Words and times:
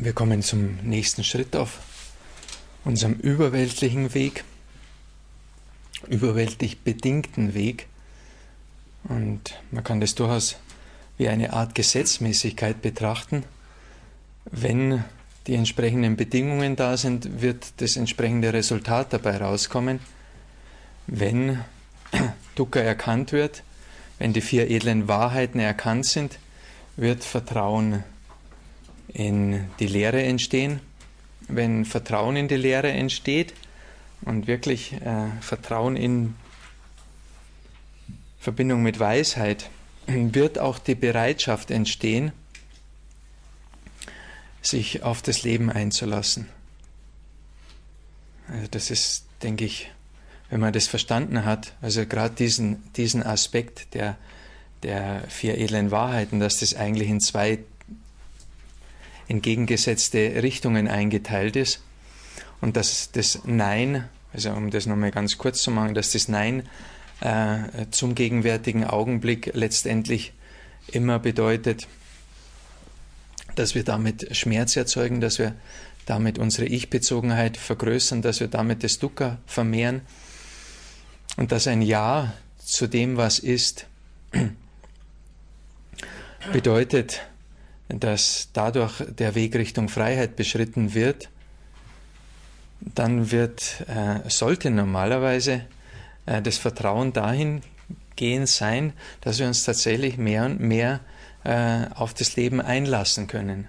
Wir 0.00 0.12
kommen 0.12 0.44
zum 0.44 0.76
nächsten 0.84 1.24
Schritt 1.24 1.56
auf 1.56 1.80
unserem 2.84 3.14
überweltlichen 3.14 4.14
Weg, 4.14 4.44
überweltlich 6.06 6.78
bedingten 6.82 7.52
Weg. 7.52 7.88
Und 9.08 9.58
man 9.72 9.82
kann 9.82 10.00
das 10.00 10.14
durchaus 10.14 10.54
wie 11.16 11.28
eine 11.28 11.52
Art 11.52 11.74
Gesetzmäßigkeit 11.74 12.80
betrachten. 12.80 13.42
Wenn 14.44 15.02
die 15.48 15.56
entsprechenden 15.56 16.14
Bedingungen 16.14 16.76
da 16.76 16.96
sind, 16.96 17.42
wird 17.42 17.66
das 17.78 17.96
entsprechende 17.96 18.52
Resultat 18.52 19.12
dabei 19.12 19.38
rauskommen. 19.38 19.98
Wenn 21.08 21.64
Dukkha 22.54 22.78
erkannt 22.78 23.32
wird, 23.32 23.64
wenn 24.20 24.32
die 24.32 24.42
vier 24.42 24.70
edlen 24.70 25.08
Wahrheiten 25.08 25.58
erkannt 25.58 26.06
sind, 26.06 26.38
wird 26.96 27.24
Vertrauen 27.24 28.04
in 29.08 29.68
die 29.80 29.86
Lehre 29.86 30.22
entstehen. 30.22 30.80
Wenn 31.48 31.84
Vertrauen 31.84 32.36
in 32.36 32.48
die 32.48 32.56
Lehre 32.56 32.90
entsteht 32.90 33.54
und 34.22 34.46
wirklich 34.46 34.92
äh, 34.92 35.28
Vertrauen 35.40 35.96
in 35.96 36.34
Verbindung 38.38 38.82
mit 38.82 39.00
Weisheit, 39.00 39.70
wird 40.06 40.58
auch 40.58 40.78
die 40.78 40.94
Bereitschaft 40.94 41.70
entstehen, 41.70 42.32
sich 44.62 45.02
auf 45.02 45.22
das 45.22 45.42
Leben 45.42 45.70
einzulassen. 45.70 46.48
Also 48.48 48.66
das 48.70 48.90
ist, 48.90 49.26
denke 49.42 49.64
ich, 49.64 49.90
wenn 50.50 50.60
man 50.60 50.72
das 50.72 50.86
verstanden 50.86 51.44
hat, 51.44 51.74
also 51.82 52.06
gerade 52.06 52.34
diesen, 52.34 52.90
diesen 52.94 53.22
Aspekt 53.22 53.94
der, 53.94 54.16
der 54.82 55.22
vier 55.28 55.58
edlen 55.58 55.90
Wahrheiten, 55.90 56.40
dass 56.40 56.60
das 56.60 56.74
eigentlich 56.74 57.08
in 57.08 57.20
zwei 57.20 57.58
entgegengesetzte 59.28 60.42
Richtungen 60.42 60.88
eingeteilt 60.88 61.56
ist. 61.56 61.82
Und 62.60 62.76
dass 62.76 63.12
das 63.12 63.40
Nein, 63.44 64.08
also 64.32 64.50
um 64.50 64.70
das 64.70 64.86
nochmal 64.86 65.10
ganz 65.10 65.38
kurz 65.38 65.62
zu 65.62 65.70
machen, 65.70 65.94
dass 65.94 66.12
das 66.12 66.28
Nein 66.28 66.68
äh, 67.20 67.86
zum 67.90 68.14
gegenwärtigen 68.14 68.84
Augenblick 68.84 69.52
letztendlich 69.54 70.32
immer 70.88 71.18
bedeutet, 71.18 71.86
dass 73.54 73.74
wir 73.74 73.84
damit 73.84 74.36
Schmerz 74.36 74.76
erzeugen, 74.76 75.20
dass 75.20 75.38
wir 75.38 75.54
damit 76.06 76.38
unsere 76.38 76.66
Ich-Bezogenheit 76.66 77.56
vergrößern, 77.56 78.22
dass 78.22 78.40
wir 78.40 78.48
damit 78.48 78.82
das 78.82 78.98
Dukkha 78.98 79.38
vermehren. 79.46 80.00
Und 81.36 81.52
dass 81.52 81.66
ein 81.66 81.82
Ja 81.82 82.32
zu 82.58 82.86
dem, 82.86 83.16
was 83.16 83.38
ist, 83.38 83.86
bedeutet, 86.52 87.20
dass 87.88 88.50
dadurch 88.52 89.02
der 89.08 89.34
Weg 89.34 89.54
Richtung 89.56 89.88
Freiheit 89.88 90.36
beschritten 90.36 90.94
wird, 90.94 91.30
dann 92.80 93.30
wird, 93.30 93.84
äh, 93.88 94.28
sollte 94.28 94.70
normalerweise 94.70 95.66
äh, 96.26 96.42
das 96.42 96.58
Vertrauen 96.58 97.12
dahin 97.12 97.62
gehen 98.16 98.46
sein, 98.46 98.92
dass 99.20 99.38
wir 99.38 99.46
uns 99.46 99.64
tatsächlich 99.64 100.18
mehr 100.18 100.44
und 100.44 100.60
mehr 100.60 101.00
äh, 101.44 101.86
auf 101.94 102.14
das 102.14 102.36
Leben 102.36 102.60
einlassen 102.60 103.26
können. 103.26 103.68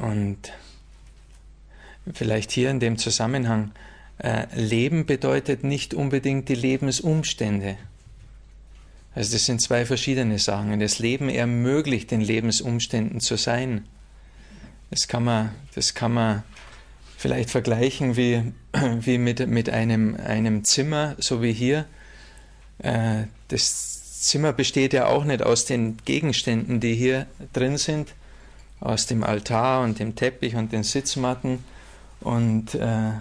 Und 0.00 0.52
vielleicht 2.12 2.50
hier 2.50 2.70
in 2.70 2.80
dem 2.80 2.98
Zusammenhang, 2.98 3.72
äh, 4.18 4.46
Leben 4.54 5.06
bedeutet 5.06 5.64
nicht 5.64 5.94
unbedingt 5.94 6.48
die 6.48 6.54
Lebensumstände. 6.54 7.76
Also 9.14 9.32
das 9.32 9.46
sind 9.46 9.60
zwei 9.60 9.86
verschiedene 9.86 10.38
Sachen. 10.38 10.78
Das 10.80 10.98
Leben 10.98 11.28
ermöglicht 11.28 12.10
den 12.10 12.20
Lebensumständen 12.20 13.20
zu 13.20 13.36
sein. 13.36 13.86
Das 14.90 15.06
kann 15.06 15.24
man, 15.24 15.50
das 15.74 15.94
kann 15.94 16.12
man 16.12 16.42
vielleicht 17.16 17.50
vergleichen 17.50 18.16
wie, 18.16 18.52
wie 19.00 19.18
mit, 19.18 19.46
mit 19.46 19.70
einem, 19.70 20.16
einem 20.16 20.64
Zimmer, 20.64 21.14
so 21.18 21.42
wie 21.42 21.52
hier. 21.52 21.86
Äh, 22.78 23.24
das 23.48 24.20
Zimmer 24.20 24.52
besteht 24.52 24.92
ja 24.92 25.06
auch 25.06 25.24
nicht 25.24 25.42
aus 25.42 25.64
den 25.64 25.98
Gegenständen, 26.04 26.80
die 26.80 26.94
hier 26.94 27.26
drin 27.52 27.76
sind, 27.76 28.14
aus 28.80 29.06
dem 29.06 29.22
Altar 29.22 29.82
und 29.82 29.98
dem 30.00 30.16
Teppich 30.16 30.56
und 30.56 30.72
den 30.72 30.82
Sitzmatten 30.82 31.62
und, 32.20 32.74
äh, 32.74 33.12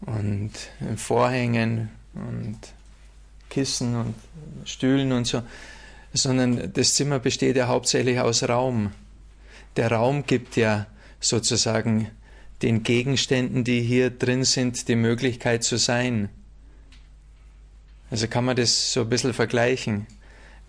und 0.00 0.52
Vorhängen 0.96 1.90
und 2.14 2.58
Kissen 3.50 3.96
und 3.96 4.14
Stühlen 4.64 5.12
und 5.12 5.26
so, 5.26 5.42
sondern 6.12 6.72
das 6.72 6.94
Zimmer 6.94 7.18
besteht 7.18 7.56
ja 7.56 7.68
hauptsächlich 7.68 8.20
aus 8.20 8.42
Raum. 8.48 8.92
Der 9.76 9.92
Raum 9.92 10.26
gibt 10.26 10.56
ja 10.56 10.86
sozusagen 11.20 12.10
den 12.62 12.82
Gegenständen, 12.82 13.64
die 13.64 13.82
hier 13.82 14.10
drin 14.10 14.44
sind, 14.44 14.88
die 14.88 14.96
Möglichkeit 14.96 15.64
zu 15.64 15.76
sein. 15.76 16.30
Also 18.10 18.28
kann 18.28 18.44
man 18.44 18.56
das 18.56 18.92
so 18.92 19.02
ein 19.02 19.08
bisschen 19.08 19.34
vergleichen. 19.34 20.06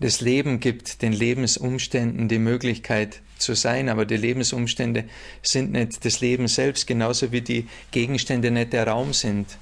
Das 0.00 0.20
Leben 0.20 0.60
gibt 0.60 1.02
den 1.02 1.12
Lebensumständen 1.12 2.28
die 2.28 2.38
Möglichkeit 2.38 3.20
zu 3.38 3.54
sein, 3.54 3.88
aber 3.88 4.06
die 4.06 4.16
Lebensumstände 4.16 5.04
sind 5.42 5.72
nicht 5.72 6.04
das 6.04 6.20
Leben 6.20 6.46
selbst, 6.46 6.86
genauso 6.86 7.32
wie 7.32 7.40
die 7.40 7.66
Gegenstände 7.90 8.50
nicht 8.50 8.72
der 8.72 8.86
Raum 8.86 9.12
sind. 9.12 9.58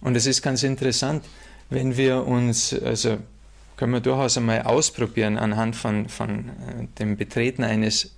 Und 0.00 0.16
es 0.16 0.26
ist 0.26 0.42
ganz 0.42 0.62
interessant, 0.62 1.24
wenn 1.70 1.96
wir 1.96 2.26
uns, 2.26 2.72
also 2.72 3.18
können 3.76 3.92
wir 3.92 4.00
durchaus 4.00 4.36
einmal 4.36 4.62
ausprobieren 4.62 5.38
anhand 5.38 5.76
von, 5.76 6.08
von 6.08 6.48
äh, 6.48 6.86
dem 6.98 7.16
Betreten 7.16 7.62
eines 7.64 8.16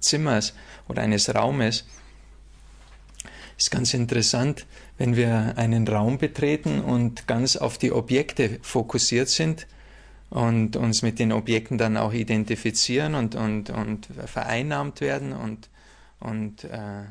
Zimmers 0.00 0.54
oder 0.88 1.02
eines 1.02 1.34
Raumes. 1.34 1.84
Es 3.56 3.64
ist 3.64 3.70
ganz 3.70 3.92
interessant, 3.92 4.66
wenn 4.98 5.16
wir 5.16 5.54
einen 5.56 5.86
Raum 5.86 6.18
betreten 6.18 6.80
und 6.80 7.26
ganz 7.26 7.56
auf 7.56 7.76
die 7.76 7.92
Objekte 7.92 8.60
fokussiert 8.62 9.28
sind 9.28 9.66
und 10.30 10.76
uns 10.76 11.02
mit 11.02 11.18
den 11.18 11.32
Objekten 11.32 11.78
dann 11.78 11.96
auch 11.96 12.12
identifizieren 12.12 13.14
und, 13.14 13.34
und, 13.34 13.70
und 13.70 14.06
vereinnahmt 14.26 15.00
werden 15.00 15.32
und, 15.32 15.68
und 16.20 16.64
äh, 16.64 17.02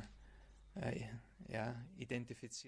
äh 0.82 1.02
ja, 1.50 1.74
identifizieren. 1.98 2.66